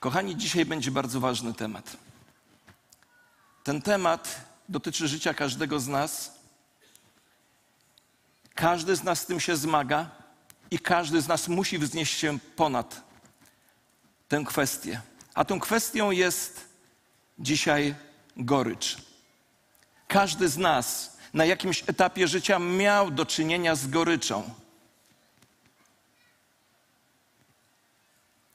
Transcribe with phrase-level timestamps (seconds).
[0.00, 1.96] Kochani, dzisiaj będzie bardzo ważny temat.
[3.64, 6.32] Ten temat dotyczy życia każdego z nas.
[8.54, 10.10] Każdy z nas z tym się zmaga
[10.70, 13.02] i każdy z nas musi wznieść się ponad
[14.28, 15.00] tę kwestię.
[15.34, 16.68] A tą kwestią jest
[17.38, 17.94] dzisiaj
[18.36, 18.96] gorycz.
[20.08, 24.50] Każdy z nas na jakimś etapie życia miał do czynienia z goryczą.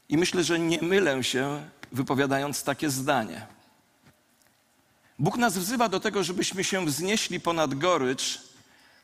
[0.10, 3.48] I myślę, że nie mylę się, wypowiadając takie zdanie.
[5.20, 8.42] Bóg nas wzywa do tego, żebyśmy się wznieśli ponad gorycz,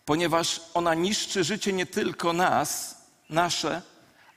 [0.05, 2.97] ponieważ ona niszczy życie nie tylko nas,
[3.29, 3.81] nasze,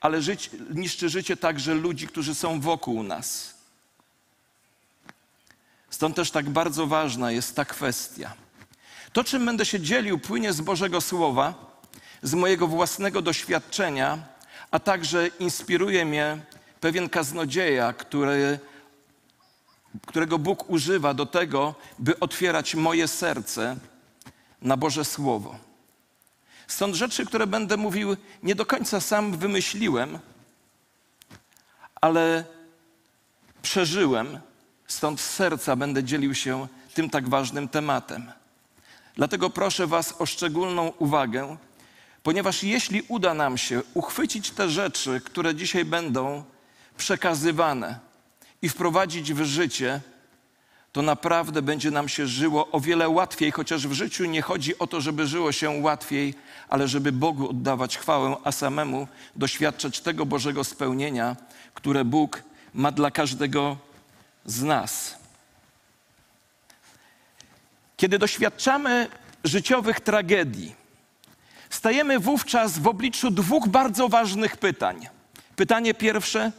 [0.00, 3.54] ale życie, niszczy życie także ludzi, którzy są wokół nas.
[5.90, 8.34] Stąd też tak bardzo ważna jest ta kwestia.
[9.12, 11.54] To, czym będę się dzielił, płynie z Bożego Słowa,
[12.22, 14.18] z mojego własnego doświadczenia,
[14.72, 16.38] a także inspiruje mnie
[16.80, 18.58] pewien kaznodzieja, który,
[20.06, 23.76] którego Bóg używa do tego, by otwierać moje serce
[24.62, 25.56] na Boże Słowo.
[26.66, 30.18] Stąd rzeczy, które będę mówił, nie do końca sam wymyśliłem,
[32.00, 32.44] ale
[33.62, 34.38] przeżyłem,
[34.86, 38.32] stąd z serca będę dzielił się tym tak ważnym tematem.
[39.16, 41.56] Dlatego proszę Was o szczególną uwagę,
[42.22, 46.44] ponieważ jeśli uda nam się uchwycić te rzeczy, które dzisiaj będą
[46.96, 47.98] przekazywane
[48.62, 50.00] i wprowadzić w życie,
[50.92, 54.86] to naprawdę będzie nam się żyło o wiele łatwiej, chociaż w życiu nie chodzi o
[54.86, 56.34] to, żeby żyło się łatwiej,
[56.68, 61.36] ale żeby Bogu oddawać chwałę, a samemu doświadczać tego Bożego spełnienia,
[61.74, 62.42] które Bóg
[62.74, 63.76] ma dla każdego
[64.44, 65.16] z nas.
[67.96, 69.08] Kiedy doświadczamy
[69.44, 70.81] życiowych tragedii,
[71.74, 75.08] stajemy wówczas w obliczu dwóch bardzo ważnych pytań.
[75.56, 76.52] Pytanie pierwsze: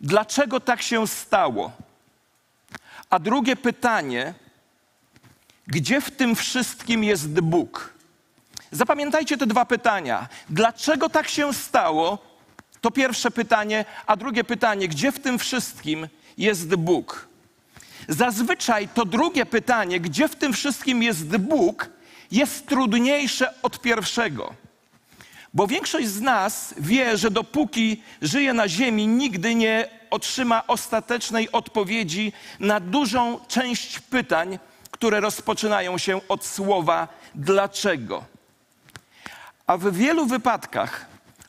[0.00, 1.72] dlaczego tak się stało?
[3.10, 4.34] A drugie pytanie,
[5.66, 7.94] gdzie w tym wszystkim jest Bóg?
[8.70, 10.28] Zapamiętajcie te dwa pytania.
[10.50, 12.18] Dlaczego tak się stało?
[12.80, 16.08] To pierwsze pytanie, a drugie pytanie, gdzie w tym wszystkim
[16.38, 17.28] jest Bóg?
[18.08, 21.93] Zazwyczaj to drugie pytanie, gdzie w tym wszystkim jest Bóg,
[22.34, 24.54] jest trudniejsze od pierwszego.
[25.54, 32.32] Bo większość z nas wie, że dopóki żyje na Ziemi, nigdy nie otrzyma ostatecznej odpowiedzi
[32.60, 34.58] na dużą część pytań,
[34.90, 38.24] które rozpoczynają się od słowa dlaczego.
[39.66, 41.06] A w wielu wypadkach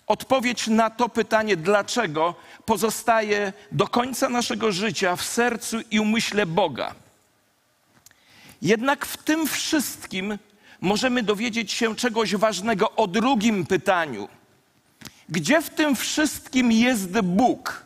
[0.08, 2.36] odpowiedź na to pytanie dlaczego
[2.66, 6.96] pozostaje do końca naszego życia w sercu i umyśle Boga.
[8.62, 10.38] Jednak w tym wszystkim
[10.86, 14.28] możemy dowiedzieć się czegoś ważnego o drugim pytaniu.
[15.30, 17.86] Gdzie w tym wszystkim jest Bóg?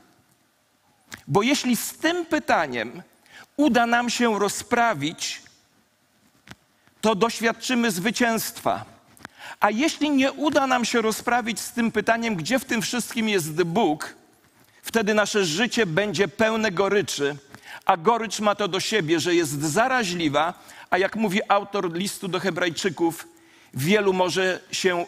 [1.27, 3.01] Bo jeśli z tym pytaniem
[3.57, 5.41] uda nam się rozprawić,
[7.01, 8.85] to doświadczymy zwycięstwa.
[9.59, 13.63] A jeśli nie uda nam się rozprawić z tym pytaniem, gdzie w tym wszystkim jest
[13.63, 14.15] Bóg,
[14.81, 17.35] wtedy nasze życie będzie pełne goryczy,
[17.85, 20.53] a gorycz ma to do siebie, że jest zaraźliwa,
[20.89, 23.27] a jak mówi autor listu do Hebrajczyków,
[23.73, 25.05] wielu może się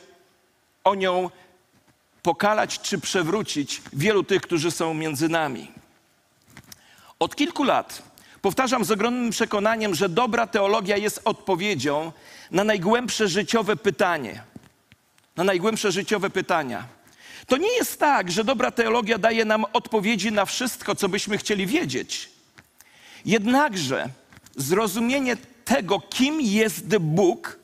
[0.83, 1.29] o nią
[2.23, 5.71] pokalać czy przewrócić, wielu tych, którzy są między nami.
[7.19, 8.03] Od kilku lat
[8.41, 12.11] powtarzam z ogromnym przekonaniem, że dobra teologia jest odpowiedzią
[12.51, 14.43] na najgłębsze życiowe pytanie.
[15.35, 16.87] Na najgłębsze życiowe pytania.
[17.47, 21.67] To nie jest tak, że dobra teologia daje nam odpowiedzi na wszystko, co byśmy chcieli
[21.67, 22.29] wiedzieć.
[23.25, 24.09] Jednakże
[24.55, 25.37] zrozumienie
[25.75, 27.59] tego, kim jest Bóg,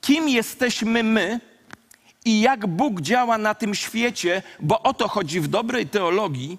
[0.00, 1.40] kim jesteśmy my
[2.24, 6.58] i jak Bóg działa na tym świecie, bo o to chodzi w dobrej teologii,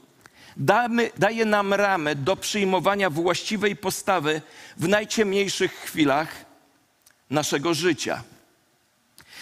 [0.57, 4.41] damy, daje nam ramę do przyjmowania właściwej postawy
[4.77, 6.45] w najciemniejszych chwilach
[7.29, 8.23] naszego życia.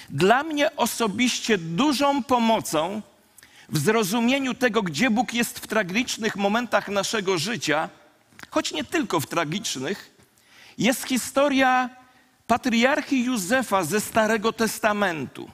[0.10, 3.02] Dla mnie osobiście dużą pomocą
[3.70, 7.90] w zrozumieniu tego, gdzie Bóg jest w tragicznych momentach naszego życia,
[8.50, 10.12] choć nie tylko w tragicznych,
[10.78, 11.90] jest historia
[12.48, 15.52] patriarchy Józefa ze Starego Testamentu.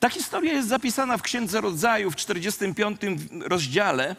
[0.00, 3.00] Ta historia jest zapisana w Księdze Rodzaju w 45
[3.40, 4.16] rozdziale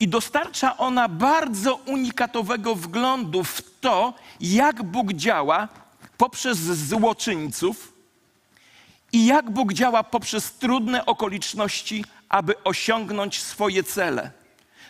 [0.00, 5.68] i dostarcza ona bardzo unikatowego wglądu w to, jak Bóg działa
[6.18, 7.92] poprzez złoczyńców
[9.12, 14.30] i jak Bóg działa poprzez trudne okoliczności, aby osiągnąć swoje cele.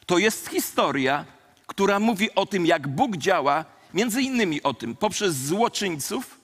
[0.06, 1.25] To jest historia,
[1.72, 3.64] która mówi o tym, jak Bóg działa,
[3.94, 6.40] między innymi o tym, poprzez złoczyńców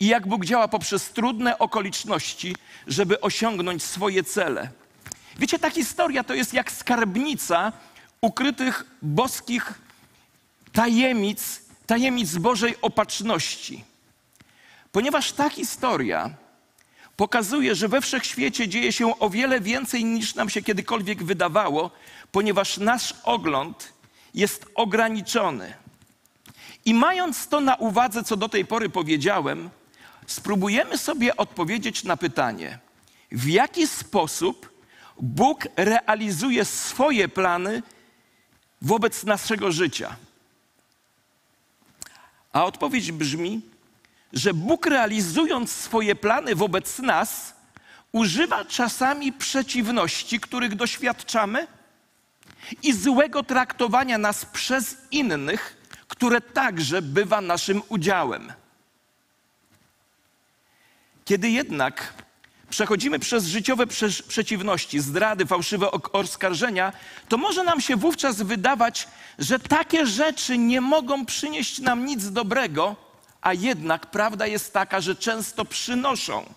[0.00, 2.56] i jak Bóg działa poprzez trudne okoliczności,
[2.86, 4.70] żeby osiągnąć swoje cele.
[5.38, 7.72] Wiecie, ta historia to jest jak skarbnica
[8.20, 9.74] ukrytych boskich
[10.72, 13.84] tajemnic, tajemnic Bożej opatrzności.
[14.92, 16.30] Ponieważ ta historia
[17.16, 21.90] pokazuje, że we wszechświecie dzieje się o wiele więcej niż nam się kiedykolwiek wydawało,
[22.32, 23.99] ponieważ nasz ogląd
[24.34, 25.74] jest ograniczony.
[26.84, 29.70] I mając to na uwadze, co do tej pory powiedziałem,
[30.26, 32.78] spróbujemy sobie odpowiedzieć na pytanie,
[33.32, 34.70] w jaki sposób
[35.20, 37.82] Bóg realizuje swoje plany
[38.82, 40.16] wobec naszego życia.
[42.52, 43.60] A odpowiedź brzmi,
[44.32, 47.54] że Bóg realizując swoje plany wobec nas,
[48.12, 51.66] używa czasami przeciwności, których doświadczamy,
[52.82, 55.76] i złego traktowania nas przez innych,
[56.08, 58.52] które także bywa naszym udziałem.
[61.24, 62.14] Kiedy jednak
[62.70, 66.92] przechodzimy przez życiowe prze przeciwności, zdrady, fałszywe oskarżenia,
[67.28, 69.08] to może nam się wówczas wydawać,
[69.38, 72.96] że takie rzeczy nie mogą przynieść nam nic dobrego,
[73.40, 76.54] a jednak prawda jest taka, że często przynoszą.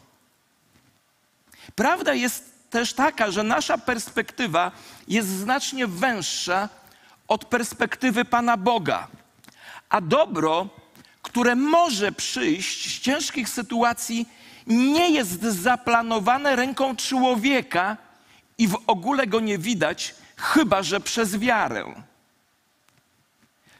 [1.76, 4.72] Prawda jest też taka, że nasza perspektywa
[5.08, 6.70] jest znacznie węższa
[7.28, 9.08] od perspektywy Pana Boga.
[9.90, 10.70] A dobro,
[11.22, 14.30] które może przyjść z ciężkich sytuacji,
[14.68, 17.98] nie jest zaplanowane ręką człowieka
[18.58, 21.86] i w ogóle go nie widać, chyba że przez wiarę.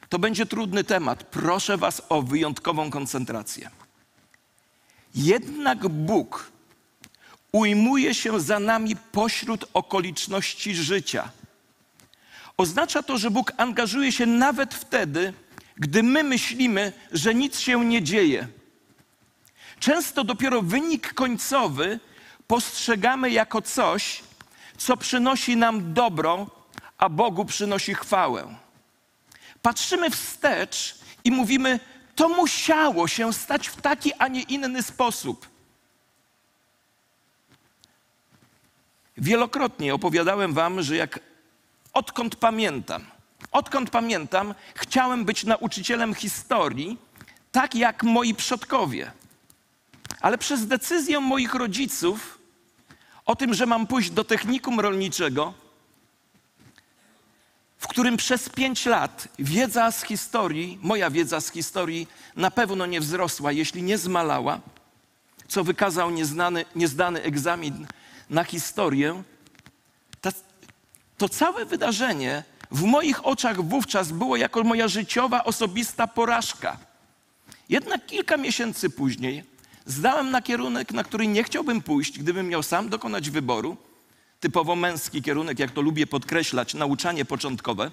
[0.10, 1.24] To będzie trudny temat.
[1.24, 3.70] Proszę Was o wyjątkową koncentrację.
[5.16, 6.53] Jednak Bóg
[7.54, 11.30] ujmuje się za nami pośród okoliczności życia.
[12.58, 15.34] Oznacza to, że Bóg angażuje się nawet wtedy,
[15.76, 18.48] gdy my myślimy, że nic się nie dzieje.
[19.80, 22.00] Często dopiero wynik końcowy
[22.48, 24.24] postrzegamy jako coś,
[24.78, 26.48] co przynosi nam dobro,
[26.98, 28.56] a Bogu przynosi chwałę.
[29.62, 31.80] Patrzymy wstecz i mówimy,
[32.16, 35.53] to musiało się stać w taki, a nie inny sposób.
[39.18, 41.20] Wielokrotnie opowiadałem Wam, że jak
[41.94, 43.06] odkąd pamiętam,
[43.52, 46.98] odkąd pamiętam, chciałem być nauczycielem historii,
[47.52, 49.12] tak jak moi przodkowie.
[50.22, 52.40] Ale przez decyzję moich rodziców
[53.26, 55.54] o tym, że mam pójść do technikum rolniczego,
[57.78, 63.00] w którym przez pięć lat wiedza z historii, moja wiedza z historii na pewno nie
[63.00, 64.60] wzrosła, jeśli nie zmalała,
[65.48, 67.88] co wykazał nieznany, niezdany egzamin
[68.30, 69.24] na historię,
[71.18, 76.78] to, całe wydarzenie w moich oczach wówczas było jako moja życiowa, osobista porażka.
[77.70, 79.44] Jednak kilka miesięcy później
[79.86, 83.78] zdałem na kierunek, na który nie chciałbym pójść, gdybym miał sam dokonać wyboru.
[84.40, 87.92] Typowo męski kierunek, jak to lubię podkreślać, nauczanie początkowe.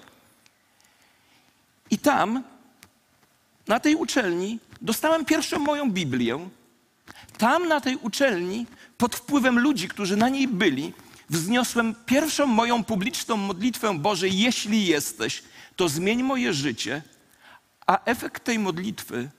[1.91, 2.43] I tam,
[3.67, 6.49] na tej uczelni, dostałem pierwszą moją Biblię.
[7.37, 8.65] Tam, na tej uczelni,
[9.01, 10.93] pod wpływem ludzi, którzy na niej byli,
[11.29, 15.43] wzniosłem pierwszą moją publiczną modlitwę Boże, jeśli jesteś,
[15.75, 17.01] to zmień moje życie,
[17.87, 19.29] a efekt tej modlitwy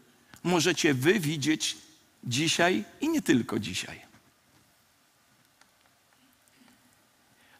[0.42, 1.76] możecie wy widzieć
[2.24, 4.00] dzisiaj i nie tylko dzisiaj.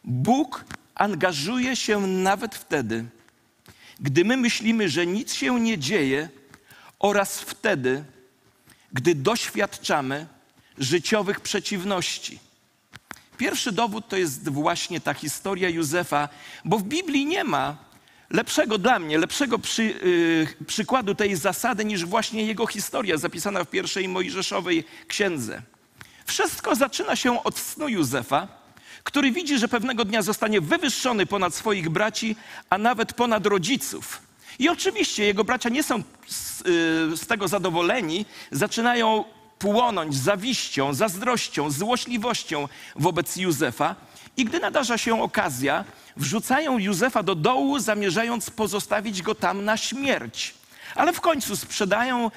[0.03, 0.65] Bóg
[0.95, 3.05] angażuje się nawet wtedy,
[3.99, 6.29] gdy my myślimy, że nic się nie dzieje,
[6.99, 8.03] oraz wtedy,
[8.93, 10.27] gdy doświadczamy
[10.77, 12.39] życiowych przeciwności.
[13.37, 16.29] Pierwszy dowód to jest właśnie ta historia Józefa,
[16.65, 17.77] bo w Biblii nie ma
[18.29, 23.69] lepszego dla mnie, lepszego przy, yy, przykładu tej zasady niż właśnie jego historia zapisana w
[23.69, 25.61] pierwszej Mojżeszowej księdze.
[26.25, 28.47] Wszystko zaczyna się od snu Józefa,
[29.03, 32.35] który widzi, że pewnego dnia zostanie wywyższony ponad swoich braci,
[32.69, 34.21] a nawet ponad rodziców.
[34.59, 39.23] I oczywiście jego bracia nie są z, yy, z tego zadowoleni, zaczynają
[39.63, 43.95] płonąć zawiścią, zazdrością, złośliwością wobec Józefa.
[44.37, 45.83] I gdy nadarza się okazja,
[46.17, 50.53] wrzucają Józefa do dołu, zamierzając pozostawić go tam na śmierć.
[50.95, 52.31] Ale w końcu sprzedają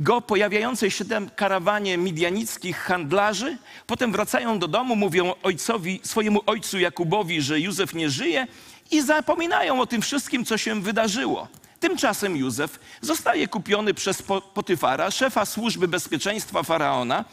[0.00, 3.58] go pojawiającej się tam karawanie midianickich handlarzy.
[3.86, 8.46] Potem wracają do domu, mówią ojcowi, swojemu ojcu Jakubowi, że Józef nie żyje
[8.90, 11.48] i zapominają o tym wszystkim, co się wydarzyło.
[11.80, 14.22] Tymczasem Józef zostaje kupiony przez
[14.54, 17.24] Potyfara, szefa służby bezpieczeństwa faraona.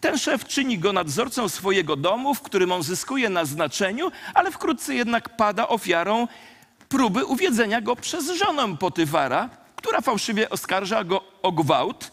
[0.00, 4.94] Ten szef czyni go nadzorcą swojego domu, w którym on zyskuje na znaczeniu, ale wkrótce
[4.94, 6.28] jednak pada ofiarą
[6.88, 12.12] próby uwiedzenia go przez żonę Potyfara, która fałszywie oskarża go o gwałt.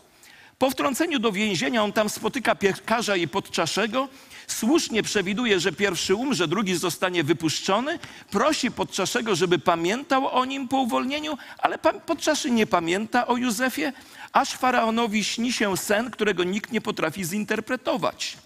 [0.57, 4.07] Po wtrąceniu do więzienia on tam spotyka piekarza i podczaszego,
[4.47, 7.99] słusznie przewiduje, że pierwszy umrze, drugi zostanie wypuszczony.
[8.31, 13.93] Prosi podczaszego, żeby pamiętał o nim po uwolnieniu, ale podczaszy nie pamięta o Józefie,
[14.33, 18.37] aż faraonowi śni się sen, którego nikt nie potrafi zinterpretować.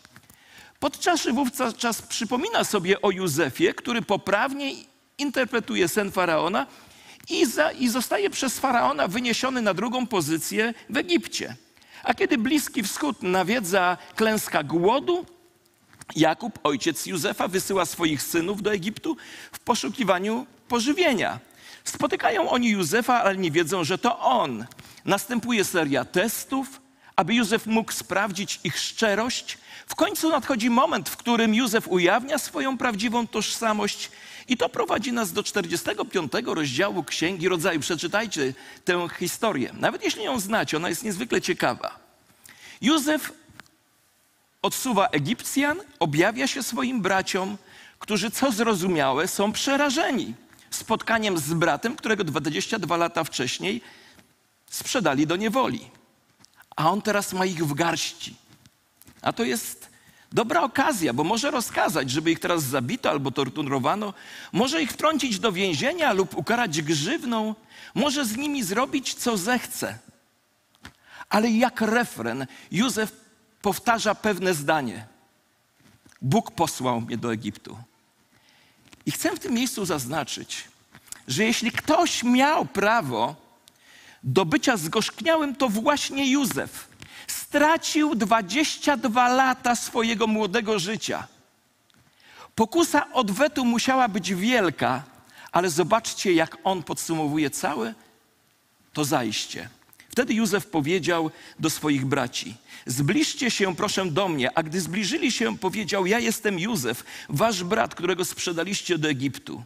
[0.80, 4.72] Podczaszy wówczas przypomina sobie o Józefie, który poprawnie
[5.18, 6.68] interpretuje sen faraona
[7.30, 11.56] i, za, i zostaje przez faraona wyniesiony na drugą pozycję w Egipcie.
[12.04, 15.26] A kiedy Bliski Wschód nawiedza klęska głodu,
[16.16, 19.18] Jakub, ojciec Józefa, wysyła swoich synów do Egiptu
[19.52, 21.40] w poszukiwaniu pożywienia.
[21.84, 24.66] Spotykają oni Józefa, ale nie wiedzą, że to on.
[25.06, 26.82] Następuje seria testów,
[27.16, 29.58] aby Józef mógł sprawdzić ich szczerość.
[29.88, 34.12] W końcu nadchodzi moment, w którym Józef ujawnia swoją prawdziwą tożsamość
[34.48, 37.80] i to prowadzi nas do 45 rozdziału Księgi Rodzaju.
[37.80, 38.54] Przeczytajcie
[38.86, 39.74] tę historię.
[39.74, 42.00] Nawet jeśli ją znacie, ona jest niezwykle ciekawa.
[42.82, 43.32] Józef
[44.62, 47.58] odsuwa Egipcjan, objawia się swoim braciom,
[48.00, 50.34] którzy, co zrozumiałe, są przerażeni
[50.70, 53.82] spotkaniem z bratem, którego 22 lata wcześniej
[54.70, 55.90] sprzedali do niewoli.
[56.76, 58.36] A on teraz ma ich w garści.
[59.22, 59.90] A to jest
[60.32, 64.14] dobra okazja, bo może rozkazać, żeby ich teraz zabito albo torturowano,
[64.52, 67.56] może ich wtrącić do więzienia lub ukarać grzywną,
[67.96, 69.98] może z nimi zrobić, co zechce.
[71.30, 73.12] Ale jak refren, Józef
[73.62, 75.08] powtarza pewne zdanie.
[76.22, 77.78] Bóg posłał mnie do Egiptu.
[79.06, 80.68] I chcę w tym miejscu zaznaczyć,
[81.28, 83.36] że jeśli ktoś miał prawo
[84.24, 86.88] do bycia zgorzkniałym, to właśnie Józef.
[87.28, 91.28] Stracił 22 lata swojego młodego życia.
[92.56, 95.04] Pokusa odwetu musiała być wielka,
[95.52, 97.94] ale zobaczcie, jak on podsumowuje całe
[98.94, 99.70] to zajście.
[100.20, 104.58] Wtedy Józef powiedział do swoich braci: Zbliżcie się proszę do mnie.
[104.58, 109.64] A gdy zbliżyli się, powiedział: Ja jestem Józef, wasz brat, którego sprzedaliście do Egiptu.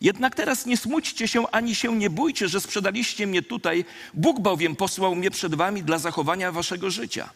[0.00, 3.84] Jednak teraz nie smućcie się ani się nie bójcie, że sprzedaliście mnie tutaj.
[4.14, 7.30] Bóg bowiem posłał mnie przed wami dla zachowania waszego życia.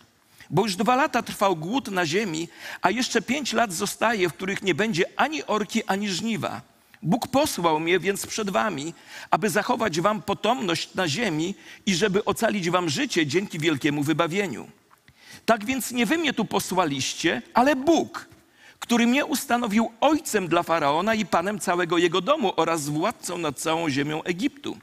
[0.50, 2.48] Bo już dwa lata trwał głód na ziemi,
[2.82, 6.60] a jeszcze pięć lat zostaje, w których nie będzie ani orki, ani żniwa.
[7.02, 8.94] Bóg posłał mnie więc przed wami,
[9.30, 11.54] aby zachować wam potomność na ziemi
[11.86, 14.68] i żeby ocalić wam życie dzięki wielkiemu wybawieniu.
[15.46, 18.28] Tak więc nie wy mnie tu posłaliście, ale Bóg,
[18.78, 23.90] który mnie ustanowił ojcem dla faraona i panem całego jego domu oraz władcą nad całą
[23.90, 24.76] ziemią Egiptu.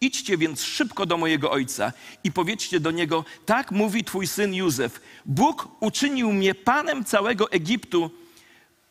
[0.00, 1.92] Idźcie więc szybko do mojego ojca
[2.24, 5.00] i powiedzcie do niego: Tak mówi twój syn Józef.
[5.24, 8.10] Bóg uczynił mnie panem całego Egiptu.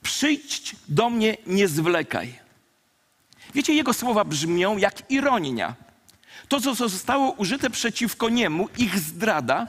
[0.04, 2.45] Przyjdź do mnie, nie zwlekaj.
[3.56, 5.76] Wiecie, jego słowa brzmią jak ironia.
[6.48, 9.68] To, co zostało użyte przeciwko niemu, ich zdrada,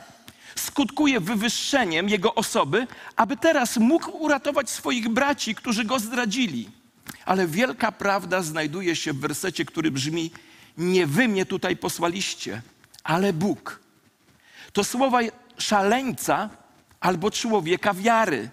[0.54, 6.70] skutkuje wywyższeniem jego osoby, aby teraz mógł uratować swoich braci, którzy go zdradzili.
[7.24, 10.30] Ale wielka prawda znajduje się w wersecie, który brzmi:
[10.78, 12.62] Nie wy mnie tutaj posłaliście,
[13.04, 13.80] ale Bóg.
[14.72, 15.18] To słowa
[15.58, 16.50] szaleńca
[17.00, 18.50] albo człowieka wiary.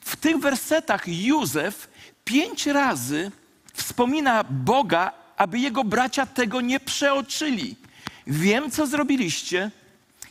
[0.00, 1.88] W tych wersetach Józef
[2.24, 3.32] pięć razy
[3.78, 7.76] wspomina Boga, aby jego bracia tego nie przeoczyli.
[8.26, 9.70] Wiem, co zrobiliście.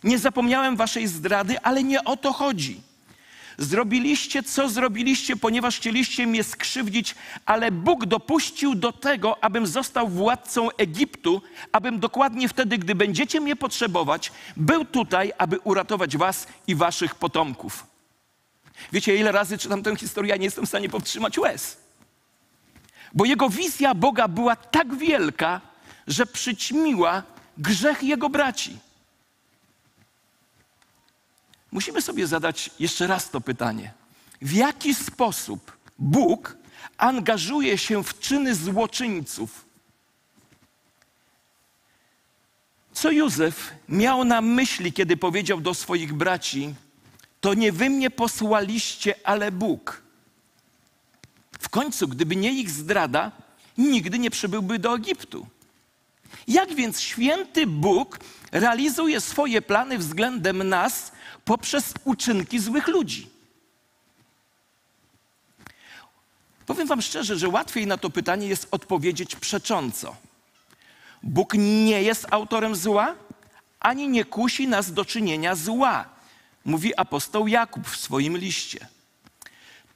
[0.04, 2.82] Nie zapomniałem waszej zdrady, ale nie o to chodzi.
[3.58, 10.70] Zrobiliście, co zrobiliście, ponieważ chcieliście mnie skrzywdzić, ale Bóg dopuścił do tego, abym został władcą
[10.72, 17.16] Egiptu, abym dokładnie wtedy, gdy będziecie mnie potrzebować, był tutaj, aby uratować was i waszych
[17.16, 17.88] potomków.
[18.92, 21.87] Wiecie, ile razy czytam tę historię, ja nie jestem w stanie powstrzymać łez.
[23.14, 25.62] Bo jego wizja Boga była tak wielka,
[26.08, 27.24] że przyćmiła
[27.58, 28.78] grzech jego braci.
[31.72, 33.94] Musimy sobie zadać jeszcze raz to pytanie.
[34.42, 36.58] W jaki sposób Bóg
[36.98, 39.66] angażuje się w czyny złoczyńców?
[42.94, 46.76] Co Józef miał na myśli, kiedy powiedział do swoich braci:
[47.42, 50.02] To nie wy mnie posłaliście, ale Bóg.
[51.60, 53.32] W końcu, gdyby nie ich zdrada,
[53.78, 55.48] nigdy nie przybyłby do Egiptu.
[56.48, 58.20] Jak więc święty Bóg
[58.52, 61.12] realizuje swoje plany względem nas
[61.46, 63.30] poprzez uczynki złych ludzi?
[66.66, 70.16] Powiem Wam szczerze, że łatwiej na to pytanie jest odpowiedzieć przecząco.
[71.24, 73.16] Bóg nie jest autorem zła,
[73.80, 76.06] ani nie kusi nas do czynienia zła,
[76.66, 78.88] mówi apostoł Jakub w swoim liście.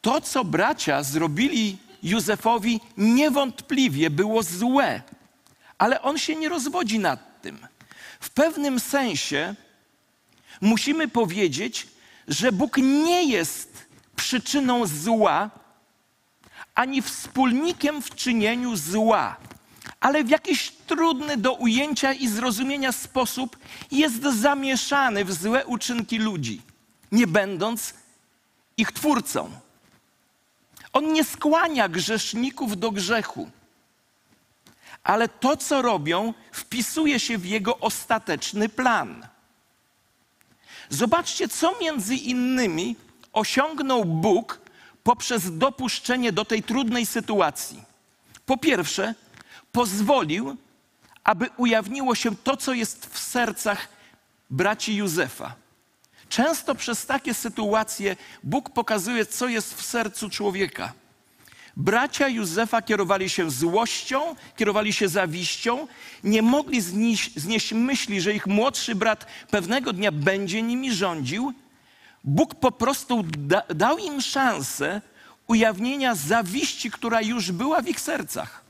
[0.02, 5.02] To, co bracia zrobili Józefowi, niewątpliwie było złe,
[5.78, 7.68] ale on się nie rozwodzi nad tym.
[8.20, 9.56] W pewnym sensie
[10.62, 11.88] musimy powiedzieć,
[12.28, 15.50] że Bóg nie jest przyczyną zła,
[16.76, 19.38] ani wspólnikiem w czynieniu zła,
[20.00, 23.58] ale w jakiś trudny do ujęcia i zrozumienia sposób
[23.92, 26.62] jest zamieszany w złe uczynki ludzi,
[27.12, 27.94] nie będąc
[28.78, 29.52] ich twórcą.
[30.94, 33.50] On nie skłania grzeszników do grzechu,
[35.04, 39.28] ale to, co robią, wpisuje się w jego ostateczny plan.
[40.90, 42.96] Zobaczcie, co między innymi
[43.34, 44.60] osiągnął Bóg
[45.04, 47.84] poprzez dopuszczenie do tej trudnej sytuacji.
[48.46, 49.16] Po pierwsze,
[49.72, 50.58] pozwolił,
[51.24, 53.88] aby ujawniło się to, co jest w sercach
[54.50, 55.56] braci Józefa.
[56.32, 60.94] Często przez takie sytuacje Bóg pokazuje, co jest w sercu człowieka.
[61.78, 65.88] Bracia Józefa kierowali się złością, kierowali się zawiścią,
[66.24, 71.54] nie mogli znieść, znieść myśli, że ich młodszy brat pewnego dnia będzie nimi rządził.
[72.24, 75.02] Bóg po prostu da, dał im szansę
[75.48, 78.64] ujawnienia zawiści, która już była w ich sercach.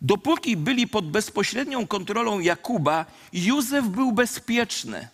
[0.00, 5.08] Dopóki byli pod bezpośrednią kontrolą Jakuba, Józef był bezpieczny.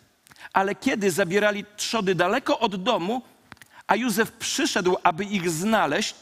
[0.57, 3.23] Ale kiedy zabierali trzody daleko od domu,
[3.87, 6.15] a Józef przyszedł, aby ich znaleźć,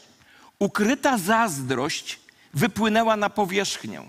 [0.59, 2.19] ukryta zazdrość
[2.53, 4.01] wypłynęła na powierzchnię.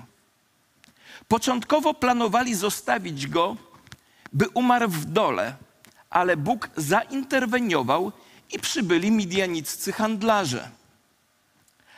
[1.28, 3.56] Początkowo planowali zostawić go,
[4.32, 5.56] by umarł w dole,
[6.10, 8.12] ale Bóg zainterweniował
[8.52, 10.70] i przybyli midianiccy handlarze.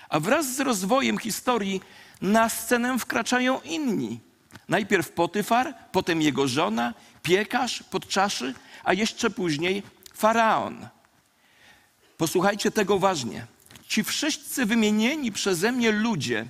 [0.08, 1.80] A wraz z rozwojem historii
[2.23, 4.20] na scenę wkraczają inni.
[4.68, 9.82] Najpierw Potyfar, potem jego żona, piekarz, podczaszy, a jeszcze później
[10.14, 10.88] faraon.
[12.16, 13.46] Posłuchajcie tego ważnie.
[13.88, 16.46] Ci wszyscy wymienieni przeze mnie ludzie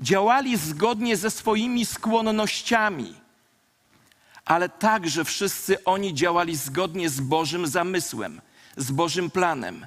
[0.00, 3.14] działali zgodnie ze swoimi skłonnościami,
[4.44, 8.40] ale także wszyscy oni działali zgodnie z Bożym zamysłem,
[8.76, 9.86] z Bożym planem.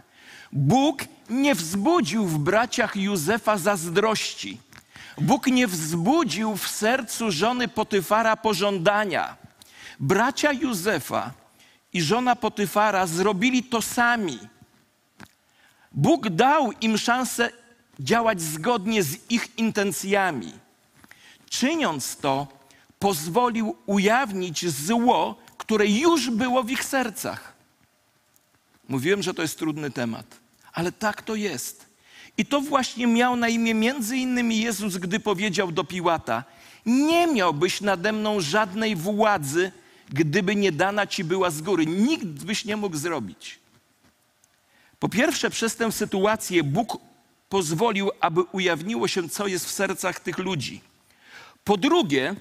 [0.51, 4.57] Bóg nie wzbudził w braciach Józefa zazdrości.
[5.21, 9.37] Bóg nie wzbudził w sercu żony Potyfara pożądania.
[9.99, 11.31] Bracia Józefa
[11.93, 14.39] i żona Potyfara zrobili to sami.
[15.91, 17.49] Bóg dał im szansę
[17.99, 20.53] działać zgodnie z ich intencjami.
[21.49, 22.47] Czyniąc to,
[22.99, 27.53] pozwolił ujawnić zło, które już było w ich sercach.
[28.89, 30.25] Mówiłem, że to jest trudny temat,
[30.73, 31.88] ale tak to jest.
[32.39, 36.43] I to właśnie miał na imię między innymi Jezus, gdy powiedział do Piłata:
[36.85, 39.71] Nie miałbyś nade mną żadnej władzy,
[40.09, 41.85] gdyby nie dana ci była z góry.
[41.85, 43.59] Nikt byś nie mógł zrobić.
[44.99, 46.97] Po pierwsze, przez tę sytuację Bóg
[47.49, 50.81] pozwolił, aby ujawniło się, co jest w sercach tych ludzi.
[51.63, 52.35] Po drugie,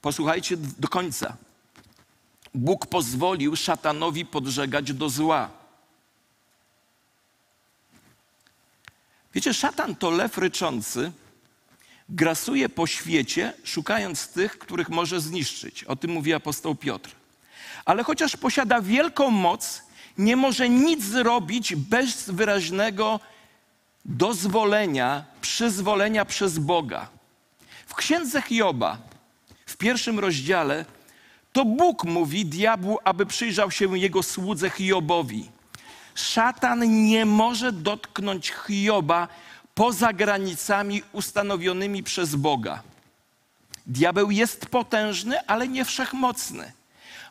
[0.00, 1.36] posłuchajcie do końca.
[2.54, 5.59] Bóg pozwolił szatanowi podżegać do zła.
[9.34, 11.12] Wiecie, szatan to lew ryczący,
[12.08, 15.84] grasuje po świecie, szukając tych, których może zniszczyć.
[15.84, 17.10] O tym mówi apostoł Piotr.
[17.84, 19.82] Ale chociaż posiada wielką moc,
[20.18, 23.20] nie może nic zrobić bez wyraźnego
[24.04, 27.08] dozwolenia, przyzwolenia przez Boga.
[27.86, 28.98] W księdze Hioba,
[29.66, 30.84] w pierwszym rozdziale,
[31.52, 35.50] to Bóg mówi diabłu, aby przyjrzał się jego słudze Hiobowi.
[36.20, 39.28] Szatan nie może dotknąć Hioba
[39.74, 42.82] poza granicami ustanowionymi przez Boga.
[43.86, 46.72] Diabeł jest potężny, ale nie wszechmocny.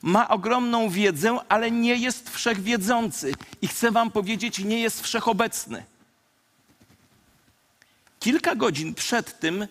[0.01, 3.33] Ma ogromną wiedzę, ale nie jest wszechwiedzący.
[3.61, 5.83] I chcę Wam powiedzieć, nie jest wszechobecny.
[8.19, 9.67] Kilka godzin przed tym,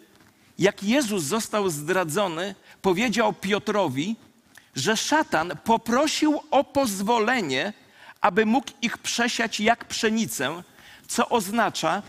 [0.59, 4.17] jak Jezus został zdradzony, powiedział Piotrowi,
[4.77, 7.73] że szatan poprosił o pozwolenie,
[8.21, 10.63] aby mógł ich przesiać jak pszenicę,
[11.09, 12.03] co oznacza,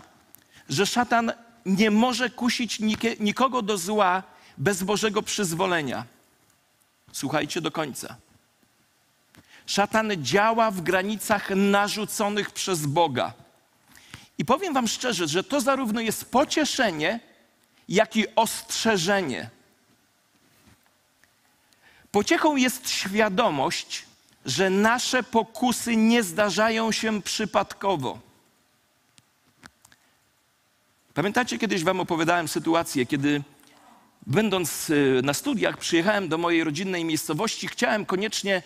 [0.69, 1.31] że szatan
[1.65, 2.79] nie może kusić
[3.19, 4.23] nikogo do zła
[4.57, 6.05] bez Bożego przyzwolenia.
[7.11, 8.15] Słuchajcie do końca.
[9.65, 13.33] Szatan działa w granicach narzuconych przez Boga.
[14.37, 17.19] I powiem Wam szczerze, że to zarówno jest pocieszenie,
[17.89, 19.49] jak i ostrzeżenie.
[22.11, 24.05] Pociechą jest świadomość,
[24.45, 28.19] że nasze pokusy nie zdarzają się przypadkowo.
[31.13, 33.41] Pamiętacie, kiedyś Wam opowiadałem sytuację, kiedy
[34.27, 38.61] będąc y, na studiach, przyjechałem do mojej rodzinnej miejscowości, chciałem koniecznie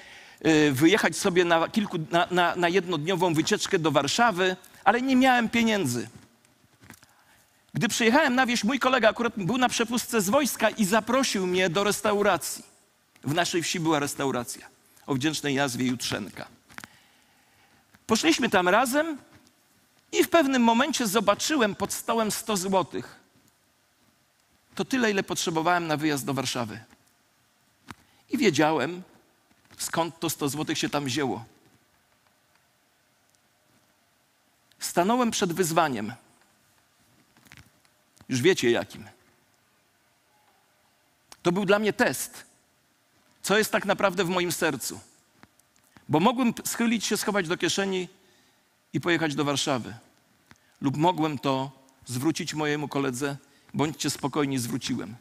[0.45, 5.49] y, wyjechać sobie na, kilku, na, na, na jednodniową wycieczkę do Warszawy, ale nie miałem
[5.49, 6.09] pieniędzy.
[7.73, 11.69] Gdy przyjechałem na wieś, mój kolega akurat był na przepustce z wojska i zaprosił mnie
[11.69, 12.65] do restauracji.
[13.23, 14.72] W naszej wsi była restauracja
[15.05, 16.47] o wdzięcznej nazwie Jutrzenka.
[18.07, 19.17] Poszliśmy tam razem
[20.11, 23.19] i w pewnym momencie zobaczyłem pod stołem 100 złotych.
[24.75, 26.79] To tyle, ile potrzebowałem na wyjazd do Warszawy.
[28.29, 29.03] I wiedziałem,
[29.77, 31.45] skąd to 100 złotych się tam wzięło.
[34.79, 36.13] Stanąłem przed wyzwaniem.
[38.29, 39.09] Już wiecie jakim.
[41.43, 42.45] To był dla mnie test,
[43.43, 44.99] co jest tak naprawdę w moim sercu.
[46.09, 48.07] Bo mogłem schylić się, schować do kieszeni
[48.93, 49.93] i pojechać do Warszawy.
[50.81, 51.71] Lub mogłem to
[52.05, 53.37] zwrócić mojemu koledze,
[53.73, 55.15] bądźcie spokojni, zwróciłem.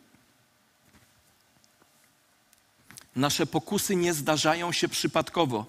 [3.17, 5.67] Nasze pokusy nie zdarzają się przypadkowo.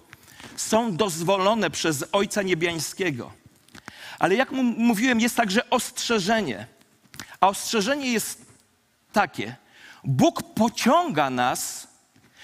[0.56, 3.32] Są dozwolone przez Ojca Niebiańskiego.
[4.20, 6.68] Ale jak mówiłem, jest także ostrzeżenie.
[7.40, 8.46] A ostrzeżenie jest
[9.14, 9.56] takie:
[10.04, 11.93] Bóg pociąga nas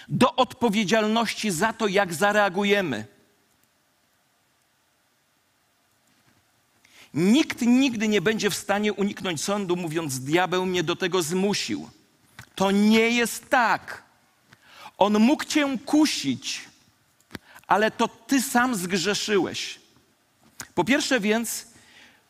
[0.10, 3.06] do odpowiedzialności za to, jak zareagujemy.
[7.14, 11.90] Nikt nigdy nie będzie w stanie uniknąć sądu, mówiąc: Diabeł mnie do tego zmusił.
[12.56, 14.04] To nie jest tak.
[14.98, 16.62] On mógł cię kusić,
[17.68, 19.80] ale to ty sam zgrzeszyłeś.
[20.76, 21.68] Po pierwsze więc,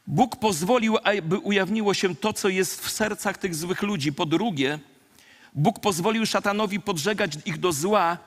[0.08, 4.14] Bóg pozwolił, aby ujawniło się to, co jest w sercach tych złych ludzi.
[4.14, 4.80] Po drugie,
[5.54, 8.18] Bóg pozwolił szatanowi podżegać ich do zła.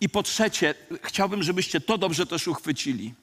[0.00, 3.14] I po trzecie, chciałbym, żebyście to dobrze też uchwycili.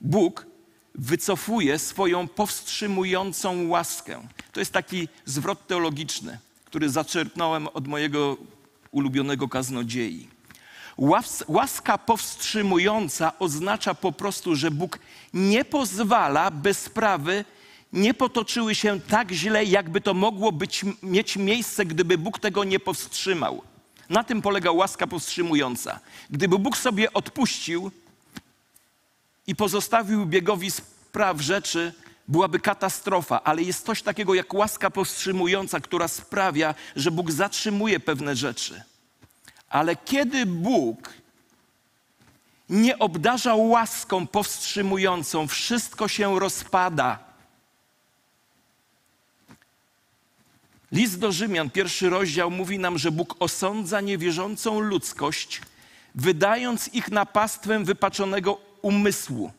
[0.00, 0.46] Bóg
[0.94, 4.28] wycofuje swoją powstrzymującą łaskę.
[4.52, 8.36] To jest taki zwrot teologiczny, który zaczerpnąłem od mojego
[8.90, 10.28] ulubionego kaznodziei.
[11.48, 14.98] Łaska powstrzymująca oznacza po prostu, że Bóg
[15.34, 17.44] nie pozwala, by sprawy
[17.92, 22.80] nie potoczyły się tak źle, jakby to mogło być, mieć miejsce, gdyby Bóg tego nie
[22.80, 23.62] powstrzymał.
[24.08, 26.00] Na tym polega łaska powstrzymująca.
[26.30, 27.90] Gdyby Bóg sobie odpuścił
[29.46, 31.92] i pozostawił biegowi spraw rzeczy,
[32.28, 38.36] byłaby katastrofa, ale jest coś takiego jak łaska powstrzymująca, która sprawia, że Bóg zatrzymuje pewne
[38.36, 38.82] rzeczy.
[39.68, 41.12] Ale kiedy Bóg
[42.68, 47.25] nie obdarza łaską powstrzymującą, wszystko się rozpada.
[50.92, 55.60] List do Rzymian, pierwszy rozdział, mówi nam, że Bóg osądza niewierzącą ludzkość,
[56.14, 59.52] wydając ich na pastwę wypaczonego umysłu.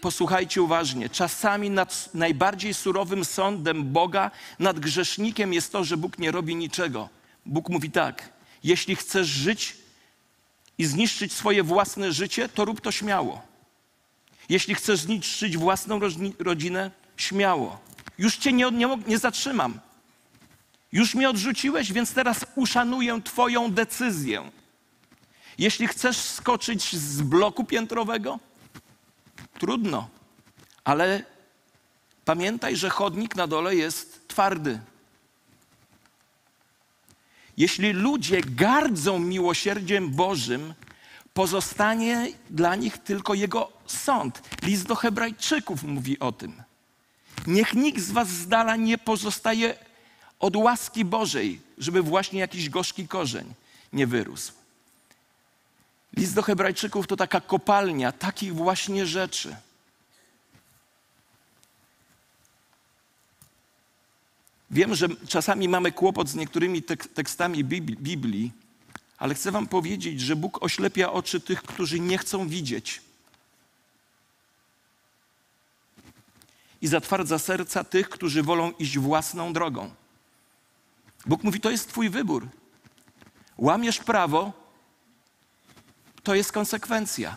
[0.00, 1.08] Posłuchajcie uważnie.
[1.08, 7.08] Czasami nad najbardziej surowym sądem Boga nad grzesznikiem jest to, że Bóg nie robi niczego.
[7.46, 8.32] Bóg mówi tak:
[8.64, 9.76] jeśli chcesz żyć
[10.78, 13.42] i zniszczyć swoje własne życie, to rób to śmiało.
[14.48, 16.00] Jeśli chcesz zniszczyć własną
[16.38, 17.78] rodzinę, śmiało.
[18.18, 19.80] Już cię nie, nie, nie zatrzymam.
[20.94, 24.50] Już mnie odrzuciłeś, więc teraz uszanuję Twoją decyzję.
[25.58, 28.38] Jeśli chcesz skoczyć z bloku piętrowego,
[29.58, 30.08] trudno,
[30.84, 31.24] ale
[32.24, 34.80] pamiętaj, że chodnik na dole jest twardy.
[37.56, 40.74] Jeśli ludzie gardzą miłosierdziem Bożym,
[41.32, 44.42] pozostanie dla nich tylko Jego sąd.
[44.62, 46.62] List do Hebrajczyków mówi o tym.
[47.46, 49.74] Niech nikt z Was z dala nie pozostaje
[50.40, 53.54] od łaski Bożej, żeby właśnie jakiś gorzki korzeń
[53.92, 54.52] nie wyrósł.
[56.16, 59.56] List do Hebrajczyków to taka kopalnia takich właśnie rzeczy.
[64.70, 66.82] Wiem, że czasami mamy kłopot z niektórymi
[67.14, 68.52] tekstami Biblii,
[69.18, 73.02] ale chcę Wam powiedzieć, że Bóg oślepia oczy tych, którzy nie chcą widzieć.
[76.82, 79.90] I zatwardza serca tych, którzy wolą iść własną drogą.
[81.26, 82.48] Bóg mówi: To jest Twój wybór.
[83.58, 84.52] Łamiesz prawo,
[86.22, 87.36] to jest konsekwencja.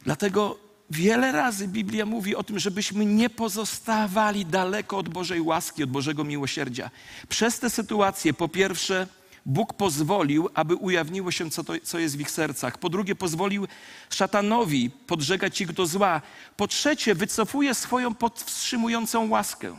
[0.00, 0.58] Dlatego
[0.92, 6.24] Wiele razy Biblia mówi o tym, żebyśmy nie pozostawali daleko od Bożej łaski, od Bożego
[6.24, 6.90] miłosierdzia.
[7.28, 9.06] Przez te sytuacje, po pierwsze,
[9.46, 12.78] Bóg pozwolił, aby ujawniło się, co, to, co jest w ich sercach.
[12.78, 13.66] Po drugie, pozwolił
[14.10, 16.22] szatanowi podżegać ich do zła.
[16.56, 19.76] Po trzecie, wycofuje swoją podwstrzymującą łaskę.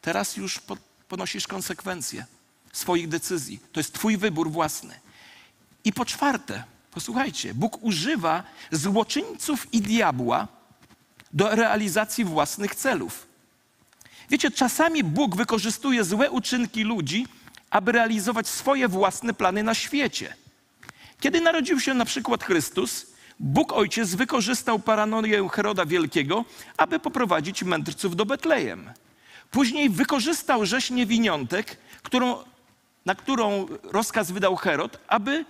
[0.00, 0.60] Teraz już
[1.08, 2.26] ponosisz konsekwencje
[2.72, 3.60] swoich decyzji.
[3.72, 5.00] To jest Twój wybór własny.
[5.84, 6.64] I po czwarte,
[6.96, 10.48] Posłuchajcie, Bóg używa złoczyńców i diabła
[11.32, 13.26] do realizacji własnych celów.
[14.30, 17.26] Wiecie, czasami Bóg wykorzystuje złe uczynki ludzi,
[17.70, 20.36] aby realizować swoje własne plany na świecie.
[21.20, 23.06] Kiedy narodził się na przykład Chrystus,
[23.40, 26.44] Bóg Ojciec wykorzystał paranoję Heroda Wielkiego,
[26.76, 28.90] aby poprowadzić mędrców do Betlejem.
[29.50, 32.44] Później wykorzystał rzeź niewiniątek, którą,
[33.06, 35.44] na którą rozkaz wydał Herod, aby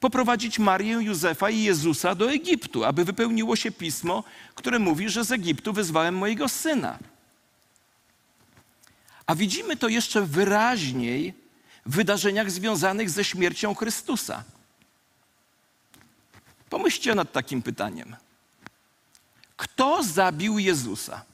[0.00, 5.32] poprowadzić Marię, Józefa i Jezusa do Egiptu, aby wypełniło się pismo, które mówi, że z
[5.32, 6.98] Egiptu wyzwałem mojego syna.
[9.26, 11.34] A widzimy to jeszcze wyraźniej
[11.86, 14.44] w wydarzeniach związanych ze śmiercią Chrystusa.
[16.70, 18.16] Pomyślcie nad takim pytaniem.
[19.56, 21.24] Kto zabił Jezusa?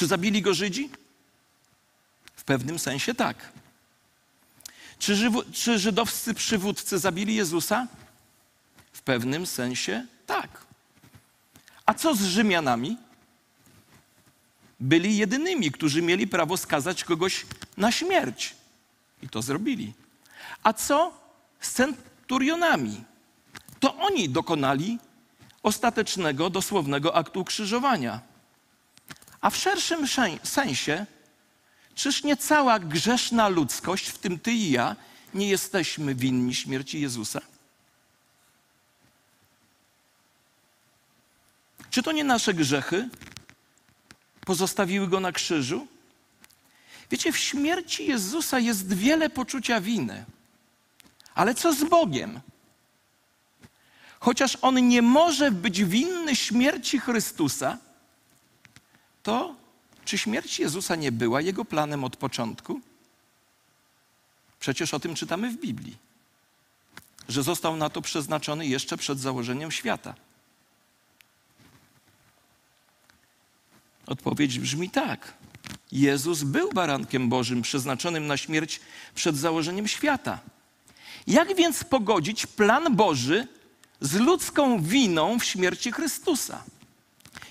[0.00, 0.90] Czy zabili go Żydzi?
[2.36, 3.52] W pewnym sensie tak.
[4.98, 7.86] Czy, żywo, czy żydowscy przywódcy zabili Jezusa?
[8.92, 10.64] W pewnym sensie tak.
[11.86, 12.96] A co z Rzymianami?
[14.80, 18.54] Byli jedynymi, którzy mieli prawo skazać kogoś na śmierć.
[19.22, 19.92] I to zrobili.
[20.62, 21.12] A co
[21.60, 23.04] z centurionami?
[23.80, 24.98] To oni dokonali
[25.62, 28.29] ostatecznego, dosłownego aktu ukrzyżowania.
[29.40, 30.06] A w szerszym
[30.42, 31.06] sensie,
[31.94, 34.96] czyż nie cała grzeszna ludzkość, w tym ty i ja,
[35.34, 37.40] nie jesteśmy winni śmierci Jezusa?
[41.90, 43.08] Czy to nie nasze grzechy
[44.46, 45.86] pozostawiły go na krzyżu?
[47.10, 50.24] Wiecie, w śmierci Jezusa jest wiele poczucia winy.
[51.34, 52.40] Ale co z Bogiem?
[54.20, 57.78] Chociaż on nie może być winny śmierci Chrystusa,
[59.22, 59.54] to
[60.04, 62.80] czy śmierć Jezusa nie była jego planem od początku?
[64.60, 65.96] Przecież o tym czytamy w Biblii,
[67.28, 70.14] że został na to przeznaczony jeszcze przed założeniem świata.
[74.06, 75.34] Odpowiedź brzmi tak.
[75.92, 78.80] Jezus był barankiem Bożym przeznaczonym na śmierć
[79.14, 80.38] przed założeniem świata.
[81.26, 83.48] Jak więc pogodzić plan Boży
[84.00, 86.64] z ludzką winą w śmierci Chrystusa?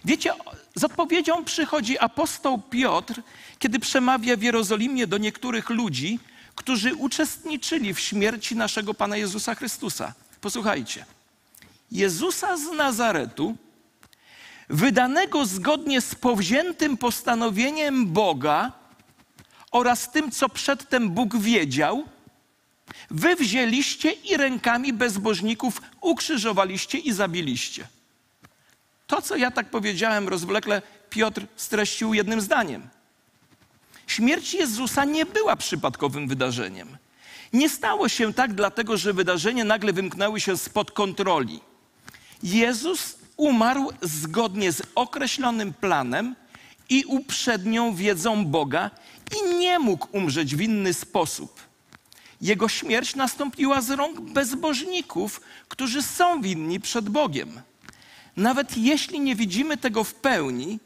[0.05, 0.33] Wiecie,
[0.79, 3.21] z odpowiedzią przychodzi apostoł Piotr,
[3.59, 6.19] kiedy przemawia w Jerozolimie do niektórych ludzi,
[6.55, 10.13] którzy uczestniczyli w śmierci naszego Pana Jezusa Chrystusa.
[10.41, 11.05] Posłuchajcie.
[11.91, 13.55] Jezusa z Nazaretu,
[14.69, 18.71] wydanego zgodnie z powziętym postanowieniem Boga
[19.71, 22.03] oraz tym, co przedtem Bóg wiedział,
[23.09, 27.87] wy wzięliście i rękami bezbożników ukrzyżowaliście i zabiliście.
[29.09, 32.89] To, co ja tak powiedziałem rozwlekle, Piotr streścił jednym zdaniem.
[34.07, 36.97] Śmierć Jezusa nie była przypadkowym wydarzeniem.
[37.53, 41.59] Nie stało się tak dlatego, że wydarzenie nagle wymknęły się spod kontroli.
[42.43, 46.35] Jezus umarł zgodnie z określonym planem
[46.89, 48.91] i uprzednią wiedzą Boga
[49.37, 51.61] i nie mógł umrzeć w inny sposób.
[52.41, 57.61] Jego śmierć nastąpiła z rąk bezbożników, którzy są winni przed Bogiem.
[58.39, 60.79] Nawet jeśli nie widzimy tego w pełni,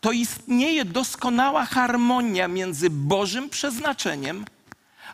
[0.00, 4.44] to istnieje doskonała harmonia między Bożym przeznaczeniem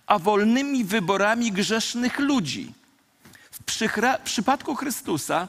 [0.07, 2.73] a wolnymi wyborami grzesznych ludzi.
[3.53, 3.63] W
[4.25, 5.49] przypadku Chrystusa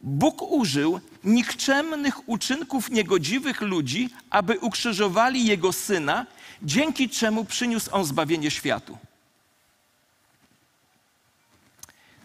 [0.00, 6.26] Bóg użył nikczemnych uczynków niegodziwych ludzi, aby ukrzyżowali Jego Syna,
[6.62, 8.98] dzięki czemu przyniósł On zbawienie światu.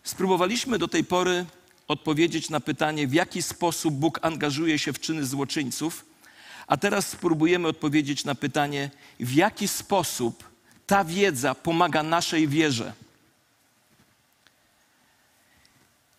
[0.04, 1.46] Spróbowaliśmy do tej pory
[1.90, 6.06] odpowiedzieć na pytanie, w jaki sposób Bóg angażuje się w czyny złoczyńców,
[6.68, 10.44] a teraz spróbujemy odpowiedzieć na pytanie, w jaki sposób
[10.88, 12.94] ta wiedza pomaga naszej wierze.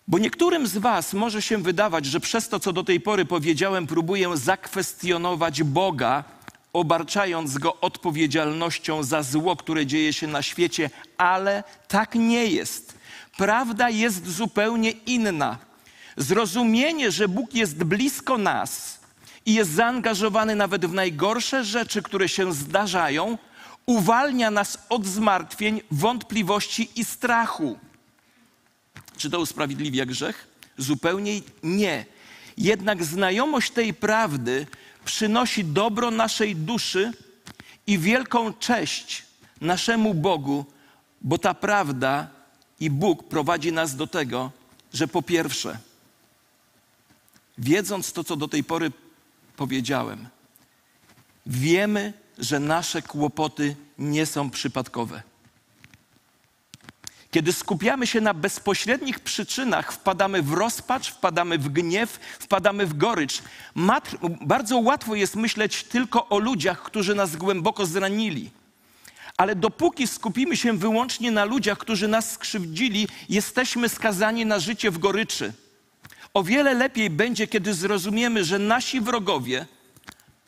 [0.09, 3.87] Bo niektórym z Was może się wydawać, że przez to, co do tej pory powiedziałem,
[3.87, 6.24] próbuję zakwestionować Boga,
[6.72, 12.99] obarczając go odpowiedzialnością za zło, które dzieje się na świecie, ale tak nie jest.
[13.40, 15.59] Prawda jest zupełnie inna.
[16.16, 19.00] Zrozumienie, że Bóg jest blisko nas
[19.46, 23.38] i jest zaangażowany nawet w najgorsze rzeczy, które się zdarzają,
[23.87, 27.79] uwalnia nas od zmartwień, wątpliwości i strachu.
[29.16, 30.48] Czy to usprawiedliwia grzech?
[30.76, 32.05] Zupełnie nie.
[32.57, 34.66] Jednak znajomość tej prawdy
[35.05, 37.12] przynosi dobro naszej duszy
[37.87, 39.22] i wielką cześć
[39.61, 40.64] naszemu Bogu,
[41.20, 42.39] bo ta prawda
[42.80, 44.50] i Bóg prowadzi nas do tego,
[44.92, 45.78] że po pierwsze,
[47.58, 48.92] wiedząc to, co do tej pory
[49.56, 50.28] powiedziałem,
[51.46, 55.22] wiemy, że nasze kłopoty nie są przypadkowe.
[57.30, 63.42] Kiedy skupiamy się na bezpośrednich przyczynach, wpadamy w rozpacz, wpadamy w gniew, wpadamy w gorycz.
[63.74, 68.50] Mat bardzo łatwo jest myśleć tylko o ludziach, którzy nas głęboko zranili.
[69.40, 74.98] Ale dopóki skupimy się wyłącznie na ludziach, którzy nas skrzywdzili, jesteśmy skazani na życie w
[74.98, 75.53] goryczy.
[76.35, 79.66] O wiele lepiej będzie, kiedy zrozumiemy, że nasi wrogowie,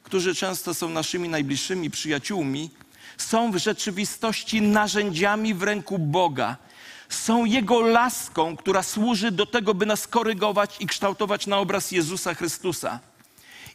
[0.02, 2.70] którzy często są naszymi najbliższymi przyjaciółmi,
[3.18, 6.56] są w rzeczywistości narzędziami w ręku Boga.
[7.08, 12.34] Są Jego laską, która służy do tego, by nas korygować i kształtować na obraz Jezusa
[12.34, 13.00] Chrystusa.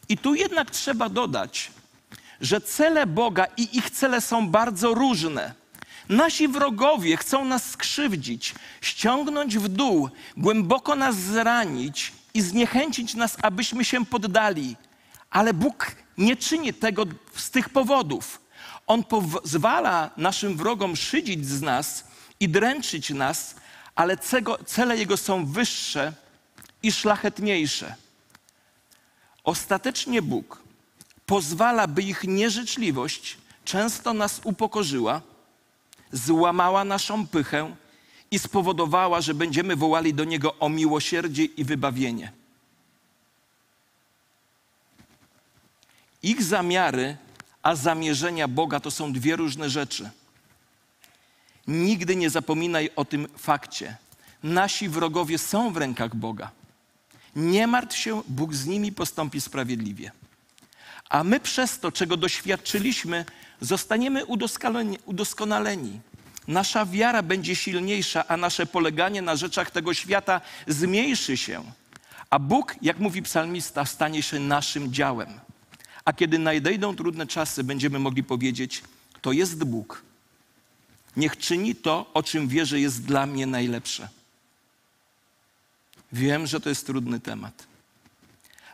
[0.10, 1.72] I tu jednak trzeba dodać,
[2.42, 5.54] że cele Boga i ich cele są bardzo różne.
[6.10, 13.86] Nasi wrogowie chcą nas skrzywdzić, ściągnąć w dół, głęboko nas zranić i zniechęcić nas, abyśmy
[13.86, 14.76] się poddali.
[15.30, 18.42] Ale Bóg nie czyni tego z tych powodów.
[18.88, 22.04] On pozwala naszym wrogom szydzić z nas
[22.40, 23.56] i dręczyć nas,
[23.96, 24.18] ale
[24.66, 26.14] cele Jego są wyższe
[26.84, 27.96] i szlachetniejsze.
[29.44, 30.67] Ostatecznie Bóg
[31.28, 35.22] pozwala, by ich nieżyczliwość często nas upokorzyła,
[36.12, 37.76] złamała naszą pychę
[38.32, 42.32] i spowodowała, że będziemy wołali do Niego o miłosierdzie i wybawienie.
[46.24, 47.18] Ich zamiary,
[47.64, 50.10] a zamierzenia Boga to są dwie różne rzeczy.
[51.68, 53.98] Nigdy nie zapominaj o tym fakcie.
[54.44, 56.52] Nasi wrogowie są w rękach Boga.
[57.36, 60.12] Nie martw się, Bóg z nimi postąpi sprawiedliwie.
[61.10, 63.26] A my przez to, czego doświadczyliśmy,
[63.62, 64.26] zostaniemy
[65.06, 66.00] udoskonaleni.
[66.48, 71.64] Nasza wiara będzie silniejsza, a nasze poleganie na rzeczach tego świata zmniejszy się.
[72.30, 75.40] A Bóg, jak mówi psalmista, stanie się naszym działem.
[76.06, 78.84] A kiedy nadejdą trudne czasy, będziemy mogli powiedzieć:
[79.22, 80.04] To jest Bóg.
[81.18, 84.10] Niech czyni to, o czym wie, że jest dla mnie najlepsze.
[86.12, 87.68] Wiem, że to jest trudny temat.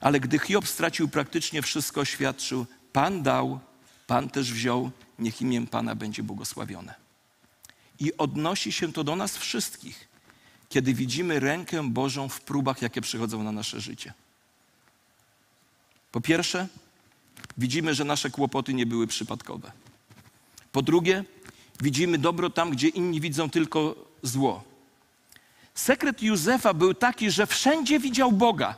[0.04, 3.60] Ale gdy Hiob stracił praktycznie wszystko, oświadczył: Pan dał,
[4.08, 6.94] Pan też wziął, niech imię Pana będzie błogosławione.
[8.00, 10.08] I odnosi się to do nas wszystkich,
[10.70, 14.14] kiedy widzimy rękę Bożą w próbach, jakie przychodzą na nasze życie.
[16.12, 16.68] Po pierwsze,
[17.58, 19.72] widzimy, że nasze kłopoty nie były przypadkowe.
[20.72, 21.24] Po drugie,
[21.82, 24.64] widzimy dobro tam, gdzie inni widzą tylko zło.
[25.76, 28.78] Sekret Józefa był taki, że wszędzie widział Boga.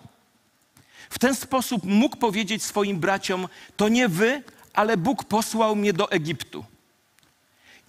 [1.09, 6.11] W ten sposób mógł powiedzieć swoim braciom: To nie wy, ale Bóg posłał mnie do
[6.11, 6.65] Egiptu.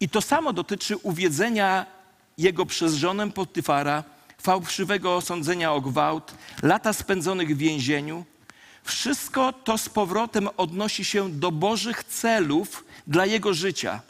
[0.01, 1.87] I to samo dotyczy uwiedzenia
[2.39, 4.05] jego przez żonę Potyfara,
[4.43, 8.25] fałszywego osądzenia o gwałt, lata spędzonych w więzieniu.
[8.85, 14.01] Wszystko to z powrotem odnosi się do Bożych celów dla jego życia.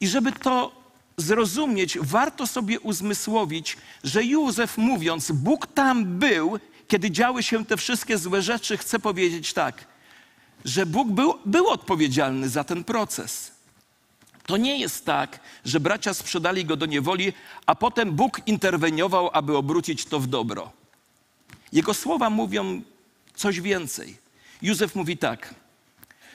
[0.00, 0.72] I żeby to
[1.16, 6.58] zrozumieć, warto sobie uzmysłowić, że Józef mówiąc, Bóg tam był,
[6.88, 9.84] kiedy działy się te wszystkie złe rzeczy, chce powiedzieć tak,
[10.64, 13.52] że Bóg był, był odpowiedzialny za ten proces.
[14.46, 17.32] To nie jest tak, że bracia sprzedali go do niewoli,
[17.66, 20.72] a potem Bóg interweniował, aby obrócić to w dobro.
[21.72, 22.82] Jego słowa mówią
[23.34, 24.16] coś więcej.
[24.62, 25.54] Józef mówi tak: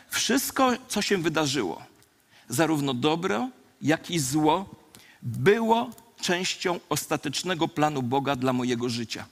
[0.09, 1.83] Wszystko, co się wydarzyło,
[2.49, 3.49] zarówno dobro,
[3.81, 4.69] jak i zło,
[5.21, 5.89] było
[6.21, 9.25] częścią ostatecznego planu Boga dla mojego życia.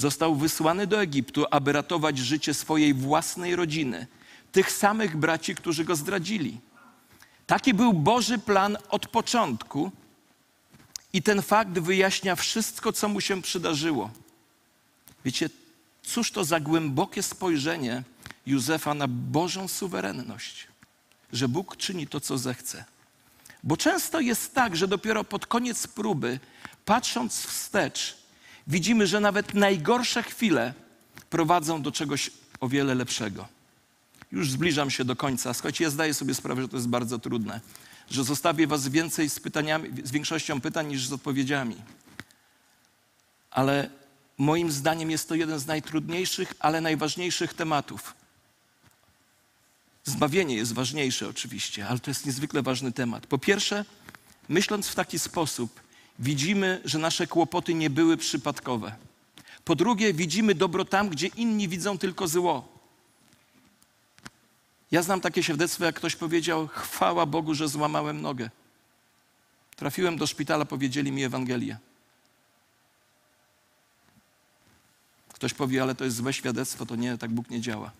[0.00, 4.06] Został wysłany do Egiptu, aby ratować życie swojej własnej rodziny,
[4.52, 6.60] tych samych braci, którzy go zdradzili.
[7.46, 9.92] Taki był Boży plan od początku,
[11.12, 14.10] i ten fakt wyjaśnia wszystko, co mu się przydarzyło.
[15.24, 15.50] Wiecie,
[16.02, 18.02] cóż to za głębokie spojrzenie
[18.46, 20.68] Józefa na Bożą suwerenność,
[21.32, 22.84] że Bóg czyni to, co zechce.
[23.62, 26.40] Bo często jest tak, że dopiero pod koniec próby,
[26.84, 28.19] patrząc wstecz,
[28.70, 30.74] widzimy, że nawet najgorsze chwile
[31.30, 32.30] prowadzą do czegoś
[32.60, 33.48] o wiele lepszego.
[34.32, 35.54] Już zbliżam się do końca.
[35.54, 37.60] Słuchajcie, ja zdaję sobie sprawę, że to jest bardzo trudne,
[38.10, 41.76] że zostawię was więcej z pytaniami, z większością pytań niż z odpowiedziami.
[43.50, 43.90] Ale
[44.38, 48.14] moim zdaniem jest to jeden z najtrudniejszych, ale najważniejszych tematów.
[50.04, 53.26] Zbawienie jest ważniejsze oczywiście, ale to jest niezwykle ważny temat.
[53.26, 53.84] Po pierwsze,
[54.48, 55.80] myśląc w taki sposób,
[56.20, 58.96] widzimy, że nasze kłopoty nie były przypadkowe.
[59.64, 62.68] Po drugie, widzimy dobro tam, gdzie inni widzą tylko zło.
[64.90, 68.50] Ja znam takie świadectwo, jak ktoś powiedział: Chwała Bogu, że złamałem nogę.
[69.76, 71.78] Trafiłem do szpitala, powiedzieli mi Ewangelię.
[75.32, 77.90] Ktoś powie, ale to jest złe świadectwo, to nie, tak Bóg nie działa.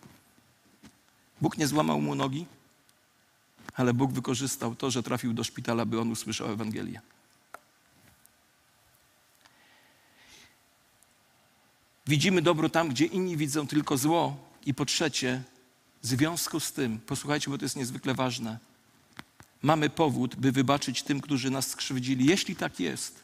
[1.41, 2.45] Bóg nie złamał mu nogi,
[3.73, 7.01] ale Bóg wykorzystał to, że trafił do szpitala, by on usłyszał Ewangelię.
[12.07, 14.37] Widzimy dobro tam, gdzie inni widzą tylko zło.
[14.65, 15.41] I po trzecie,
[16.03, 18.59] w związku z tym, posłuchajcie, bo to jest niezwykle ważne,
[19.61, 22.25] mamy powód, by wybaczyć tym, którzy nas skrzywdzili.
[22.25, 23.23] Jeśli tak jest,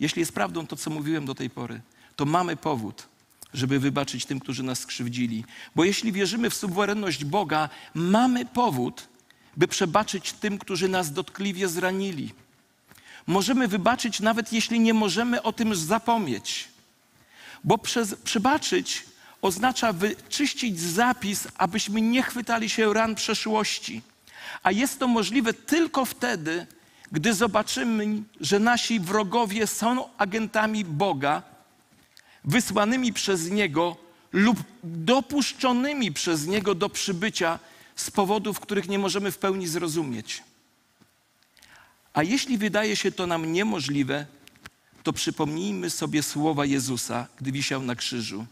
[0.00, 1.80] jeśli jest prawdą to, co mówiłem do tej pory,
[2.16, 3.08] to mamy powód,
[3.54, 5.44] żeby wybaczyć tym, którzy nas skrzywdzili.
[5.74, 9.08] Bo jeśli wierzymy w suwerenność Boga, mamy powód,
[9.56, 12.34] by przebaczyć tym, którzy nas dotkliwie zranili.
[13.26, 16.71] Możemy wybaczyć, nawet jeśli nie możemy o tym zapomnieć.
[17.64, 19.04] Bo przez, przebaczyć
[19.42, 24.02] oznacza wyczyścić zapis, abyśmy nie chwytali się ran przeszłości.
[24.62, 26.66] A jest to możliwe tylko wtedy,
[27.12, 31.42] gdy zobaczymy, że nasi wrogowie są agentami Boga,
[32.44, 33.96] wysłanymi przez Niego
[34.32, 37.58] lub dopuszczonymi przez Niego do przybycia
[37.96, 40.42] z powodów, których nie możemy w pełni zrozumieć.
[42.14, 44.26] A jeśli wydaje się to nam niemożliwe,
[45.02, 48.46] to przypomnijmy sobie słowa Jezusa, gdy wisiał na krzyżu.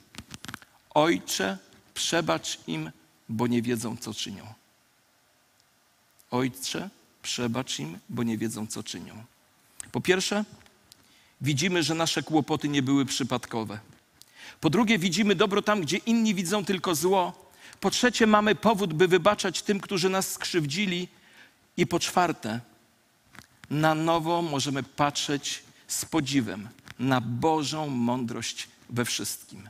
[0.95, 1.59] Ojcze,
[1.95, 2.91] przebacz im,
[3.29, 4.55] bo nie wiedzą, co czynią.
[6.31, 6.91] Ojcze,
[7.23, 9.25] przebacz im, bo nie wiedzą, co czynią.
[9.93, 10.45] Po pierwsze,
[11.41, 13.79] widzimy, że nasze kłopoty nie były przypadkowe.
[14.61, 17.51] Po drugie, widzimy dobro tam, gdzie inni widzą tylko zło.
[17.81, 21.09] Po trzecie, mamy powód, by wybaczać tym, którzy nas skrzywdzili.
[21.77, 22.61] I po czwarte,
[23.71, 26.69] na nowo możemy patrzeć z podziwem
[26.99, 29.69] na Bożą mądrość we wszystkim.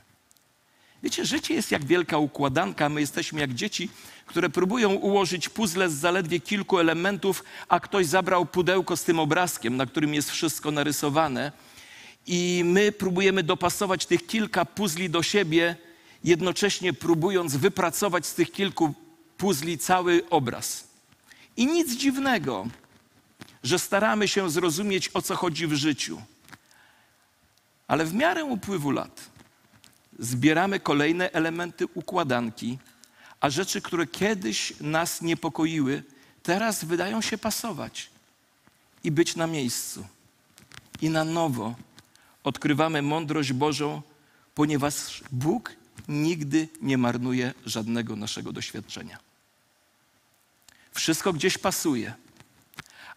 [1.03, 3.89] Wiecie, życie jest jak wielka układanka, my jesteśmy jak dzieci,
[4.25, 9.77] które próbują ułożyć puzzle z zaledwie kilku elementów, a ktoś zabrał pudełko z tym obrazkiem,
[9.77, 11.51] na którym jest wszystko narysowane.
[12.27, 15.75] I my próbujemy dopasować tych kilka puzli do siebie,
[16.23, 18.93] jednocześnie próbując wypracować z tych kilku
[19.37, 20.87] puzli cały obraz.
[21.57, 22.67] I nic dziwnego,
[23.63, 26.21] że staramy się zrozumieć, o co chodzi w życiu.
[27.87, 29.31] Ale w miarę upływu lat
[30.19, 32.77] zbieramy kolejne elementy układanki,
[33.39, 36.03] a rzeczy, które kiedyś nas niepokoiły,
[36.43, 38.09] teraz wydają się pasować
[39.03, 40.07] i być na miejscu.
[41.01, 41.75] I na nowo
[42.43, 44.01] odkrywamy mądrość Bożą,
[44.55, 45.75] ponieważ Bóg
[46.07, 49.19] nigdy nie marnuje żadnego naszego doświadczenia.
[50.93, 52.13] Wszystko gdzieś pasuje.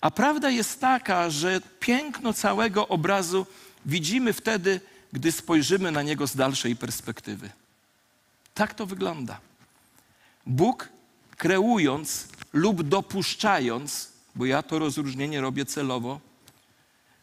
[0.05, 3.47] A prawda jest taka, że piękno całego obrazu
[3.87, 4.81] widzimy wtedy,
[5.13, 7.51] gdy spojrzymy na niego z dalszej perspektywy.
[8.55, 9.41] Tak to wygląda.
[10.47, 10.89] Bóg
[11.37, 16.21] kreując lub dopuszczając, bo ja to rozróżnienie robię celowo,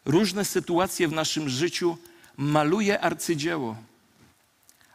[0.04, 1.96] różne sytuacje w naszym życiu
[2.36, 3.76] maluje arcydzieło,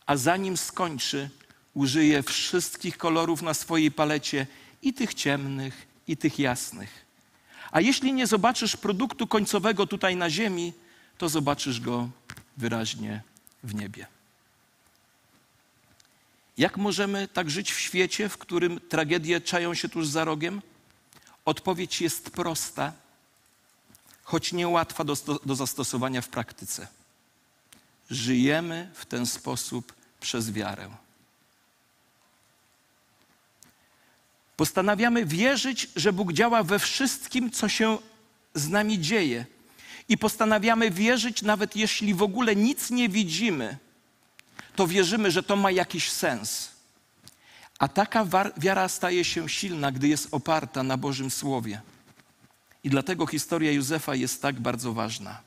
[0.06, 1.30] a zanim skończy,
[1.74, 4.48] użyje wszystkich kolorów na swojej palecie
[4.82, 7.07] i tych ciemnych, i tych jasnych.
[7.72, 10.74] A jeśli nie zobaczysz produktu końcowego tutaj na ziemi,
[11.18, 12.10] to zobaczysz go
[12.58, 13.22] wyraźnie
[13.64, 14.08] w niebie.
[16.58, 20.62] Jak możemy tak żyć w świecie, w którym tragedie czają się tuż za rogiem?
[21.46, 22.94] Odpowiedź jest prosta,
[24.24, 25.16] choć niełatwa do,
[25.46, 26.88] do zastosowania w praktyce.
[28.10, 30.90] Żyjemy w ten sposób przez wiarę.
[34.58, 37.98] Postanawiamy wierzyć, że Bóg działa we wszystkim, co się
[38.54, 39.46] z nami dzieje.
[40.10, 43.78] I postanawiamy wierzyć, nawet jeśli w ogóle nic nie widzimy,
[44.76, 46.72] to wierzymy, że to ma jakiś sens.
[47.80, 48.28] A taka
[48.58, 51.82] wiara staje się silna, gdy jest oparta na Bożym Słowie.
[52.84, 55.42] I dlatego historia Józefa jest tak bardzo ważna.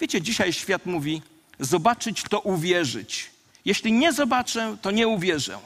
[0.00, 1.22] Wiecie, dzisiaj świat mówi:
[1.60, 3.30] zobaczyć to uwierzyć.
[3.64, 5.58] Jeśli nie zobaczę, to nie uwierzę.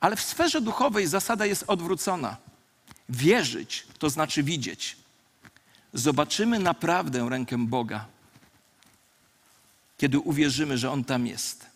[0.00, 2.36] Ale w sferze duchowej zasada jest odwrócona.
[3.08, 4.96] Wierzyć to znaczy widzieć.
[5.92, 8.06] Zobaczymy naprawdę rękę Boga,
[9.98, 11.66] kiedy uwierzymy, że On tam jest.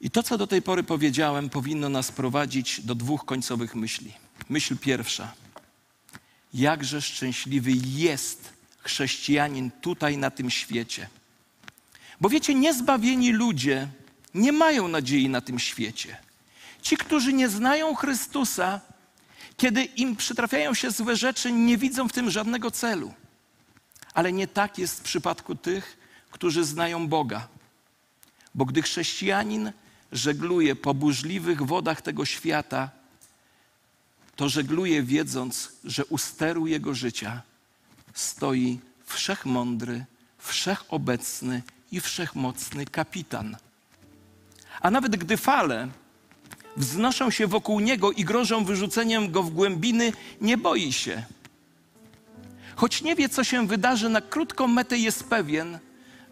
[0.00, 4.12] I to, co do tej pory powiedziałem, powinno nas prowadzić do dwóch końcowych myśli.
[4.48, 5.32] Myśl pierwsza.
[6.54, 11.08] Jakże szczęśliwy jest chrześcijanin tutaj na tym świecie.
[12.20, 13.88] Bo wiecie, niezbawieni ludzie
[14.34, 16.16] nie mają nadziei na tym świecie.
[16.82, 18.80] Ci, którzy nie znają Chrystusa,
[19.56, 23.14] kiedy im przytrafiają się złe rzeczy, nie widzą w tym żadnego celu.
[24.14, 25.98] Ale nie tak jest w przypadku tych,
[26.30, 27.48] którzy znają Boga.
[28.54, 29.72] Bo gdy chrześcijanin
[30.12, 32.90] żegluje po burzliwych wodach tego świata,
[34.36, 37.42] to żegluje wiedząc, że u steru jego życia
[38.14, 40.04] stoi wszechmądry,
[40.38, 41.62] wszechobecny
[41.92, 43.56] i wszechmocny kapitan.
[44.82, 45.88] A nawet gdy fale
[46.76, 51.22] wznoszą się wokół niego i grożą wyrzuceniem go w głębiny, nie boi się.
[52.76, 55.78] Choć nie wie, co się wydarzy, na krótką metę jest pewien,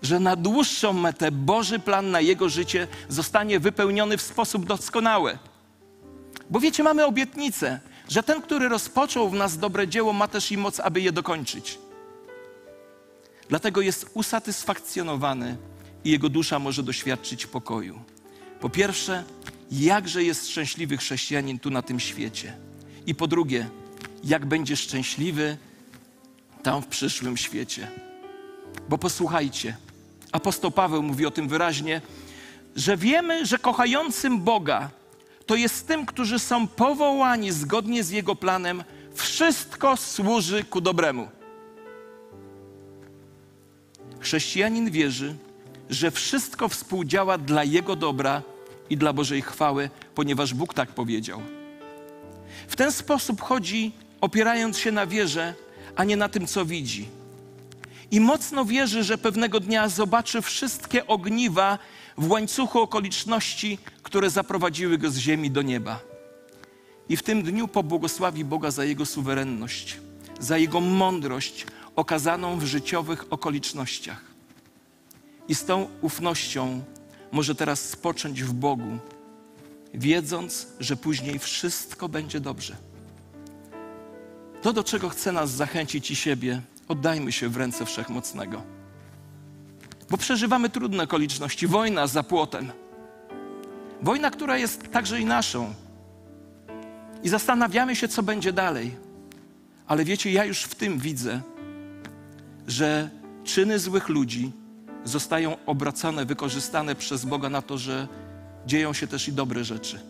[0.03, 5.39] że na dłuższą metę Boży plan na jego życie zostanie wypełniony w sposób doskonały.
[6.51, 10.57] Bo wiecie, mamy obietnicę, że ten, który rozpoczął w nas dobre dzieło, ma też i
[10.57, 11.79] moc, aby je dokończyć.
[13.49, 15.57] Dlatego jest usatysfakcjonowany
[16.05, 18.01] i jego dusza może doświadczyć pokoju.
[18.61, 19.25] Po pierwsze,
[19.71, 22.57] jakże jest szczęśliwy chrześcijanin tu na tym świecie.
[23.07, 23.69] I po drugie,
[24.25, 25.57] jak będzie szczęśliwy
[26.63, 27.91] tam w przyszłym świecie.
[28.89, 29.77] Bo posłuchajcie,
[30.33, 32.01] apostoł Paweł mówi o tym wyraźnie,
[32.77, 34.91] że wiemy, że kochającym Boga
[35.47, 38.85] to jest tym, którzy są powołani zgodnie z Jego planem,
[39.15, 41.29] wszystko służy ku dobremu.
[44.21, 45.35] Chrześcijanin wierzy,
[45.91, 48.43] że wszystko współdziała dla Jego dobra
[48.91, 51.43] i dla Bożej chwały, ponieważ Bóg tak powiedział.
[52.69, 55.55] W ten sposób chodzi, opierając się na wierze,
[55.97, 57.09] a nie na tym, co widzi.
[58.11, 61.79] I mocno wierzy, że pewnego dnia zobaczy wszystkie ogniwa
[62.19, 66.01] w łańcuchu okoliczności, które zaprowadziły go z ziemi do nieba.
[67.09, 69.99] I w tym dniu pobłogosławi Boga za jego suwerenność,
[70.41, 71.67] za jego mądrość
[71.97, 74.30] okazaną w życiowych okolicznościach.
[75.51, 76.83] I z tą ufnością
[77.33, 78.99] może teraz spocząć w Bogu,
[79.95, 82.77] wiedząc, że później wszystko będzie dobrze.
[84.63, 88.63] To, do czego chce nas zachęcić i siebie, oddajmy się w ręce Wszechmocnego.
[90.11, 91.67] Bo przeżywamy trudne okoliczności.
[91.67, 92.73] Wojna za płotem.
[94.03, 95.75] Wojna, która jest także i naszą.
[97.23, 98.97] I zastanawiamy się, co będzie dalej.
[99.87, 101.41] Ale wiecie, ja już w tym widzę,
[102.67, 103.11] że
[103.45, 104.60] czyny złych ludzi
[105.05, 108.09] zostają obracane, wykorzystane przez Boga na to, że
[108.67, 110.01] dzieją się też i dobre rzeczy.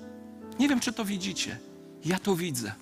[0.59, 1.59] Nie wiem, czy to widzicie.
[2.05, 2.72] Ja to widzę.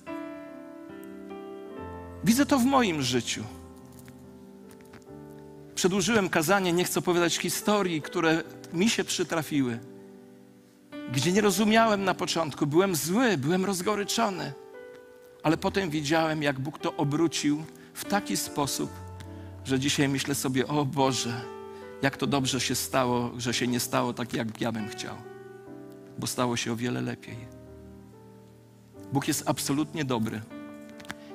[2.23, 3.43] Widzę to w moim życiu.
[5.75, 8.43] Przedłużyłem kazanie, nie chcę opowiadać historii, które
[8.73, 9.79] mi się przytrafiły,
[11.13, 14.53] gdzie nie rozumiałem na początku, byłem zły, byłem rozgoryczony,
[15.43, 18.89] ale potem widziałem, jak Bóg to obrócił w taki sposób,
[19.65, 21.41] że dzisiaj myślę sobie: O Boże,
[22.01, 25.15] jak to dobrze się stało, że się nie stało tak, jak ja bym chciał,
[26.19, 27.37] bo stało się o wiele lepiej.
[29.13, 30.41] Bóg jest absolutnie dobry,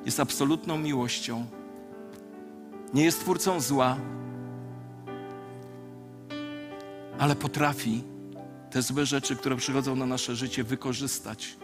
[0.06, 1.46] jest absolutną miłością,
[2.94, 3.96] nie jest twórcą zła,
[7.18, 8.02] ale potrafi
[8.70, 11.56] te złe rzeczy, które przychodzą na nasze życie, wykorzystać,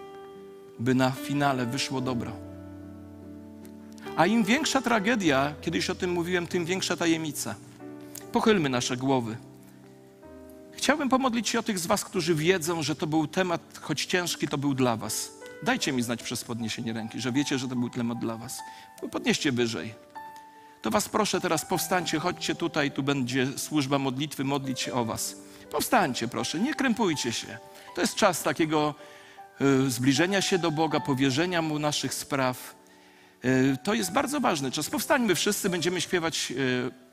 [0.78, 2.32] by na finale wyszło dobro.
[4.16, 7.54] A im większa tragedia, kiedyś o tym mówiłem, tym większa tajemnica.
[8.32, 9.36] Pochylmy nasze głowy.
[10.72, 14.48] Chciałbym pomodlić się o tych z Was, którzy wiedzą, że to był temat, choć ciężki,
[14.48, 15.32] to był dla Was.
[15.62, 18.58] Dajcie mi znać przez podniesienie ręki, że wiecie, że to był temat dla Was.
[19.10, 19.94] Podnieście wyżej.
[20.82, 25.36] To Was proszę teraz, powstańcie, chodźcie tutaj, tu będzie służba modlitwy, modlić się o Was.
[25.70, 27.58] Powstańcie, proszę, nie krępujcie się.
[27.94, 28.94] To jest czas takiego
[29.60, 32.74] y, zbliżenia się do Boga, powierzenia Mu naszych spraw.
[33.44, 34.90] Y, to jest bardzo ważny czas.
[34.90, 37.09] Powstańmy wszyscy, będziemy śpiewać y,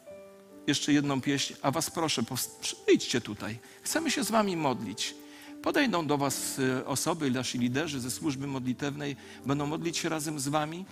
[0.68, 2.24] jeszcze jedną pieśń, a Was proszę,
[2.62, 3.60] przyjdźcie tutaj.
[3.82, 5.16] Chcemy się z Wami modlić.
[5.64, 9.16] Podejdą do Was y, osoby, nasi liderzy ze służby modlitewnej,
[9.46, 10.86] będą modlić się razem z Wami.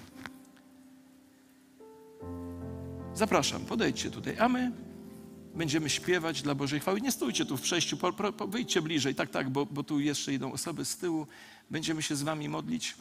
[3.13, 4.71] Zapraszam, podejdźcie tutaj, a my
[5.55, 7.01] będziemy śpiewać dla Bożej chwały.
[7.01, 10.33] Nie stójcie tu w przejściu, po, po, wyjdźcie bliżej, tak, tak, bo, bo tu jeszcze
[10.33, 11.27] idą osoby z tyłu.
[11.69, 12.95] Będziemy się z Wami modlić.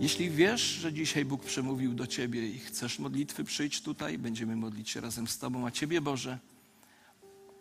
[0.00, 4.90] Jeśli wiesz, że dzisiaj Bóg przemówił do Ciebie i chcesz modlitwy, przyjdź tutaj, będziemy modlić
[4.90, 6.38] się razem z Tobą, a Ciebie, Boże,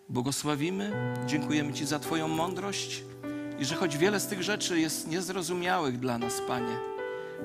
[0.09, 0.91] błogosławimy,
[1.27, 3.03] dziękujemy Ci za Twoją mądrość
[3.59, 6.77] i że choć wiele z tych rzeczy jest niezrozumiałych dla nas, Panie,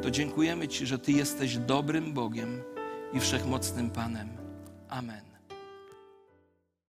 [0.02, 2.62] to dziękujemy Ci, że Ty jesteś dobrym Bogiem
[3.12, 4.28] i wszechmocnym Panem.
[4.88, 5.25] Amen.